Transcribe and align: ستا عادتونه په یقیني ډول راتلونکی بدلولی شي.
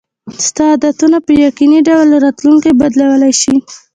ستا 0.47 0.63
عادتونه 0.73 1.17
په 1.25 1.31
یقیني 1.45 1.79
ډول 1.87 2.07
راتلونکی 2.25 2.71
بدلولی 2.79 3.33
شي. 3.41 3.55